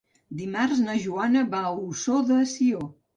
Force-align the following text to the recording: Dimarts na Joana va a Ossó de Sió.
Dimarts 0.37 0.79
na 0.85 0.95
Joana 1.03 1.43
va 1.51 1.59
a 1.67 1.73
Ossó 1.89 2.17
de 2.31 2.39
Sió. 2.53 2.81